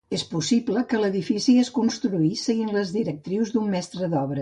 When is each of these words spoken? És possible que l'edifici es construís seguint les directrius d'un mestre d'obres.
És 0.17 0.21
possible 0.29 0.81
que 0.93 1.01
l'edifici 1.03 1.55
es 1.65 1.71
construís 1.77 2.47
seguint 2.51 2.75
les 2.79 2.97
directrius 2.99 3.57
d'un 3.59 3.73
mestre 3.79 4.15
d'obres. 4.17 4.37